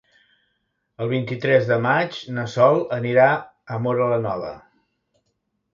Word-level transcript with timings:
El 1.05 1.11
vint-i-tres 1.11 1.67
de 1.73 1.77
maig 1.87 2.17
na 2.39 2.47
Sol 2.57 2.83
anirà 2.99 3.29
a 3.77 3.81
Móra 3.87 4.13
la 4.15 4.23
Nova. 4.27 4.53